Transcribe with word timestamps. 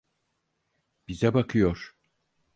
Bize 1.07 1.33
bakıyor. 1.33 1.95